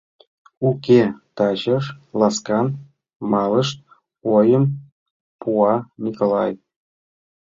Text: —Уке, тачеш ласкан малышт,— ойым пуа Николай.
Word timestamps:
—Уке, 0.69 1.01
тачеш 1.35 1.85
ласкан 2.19 2.67
малышт,— 3.31 3.77
ойым 4.35 4.63
пуа 5.41 5.73
Николай. 6.03 6.53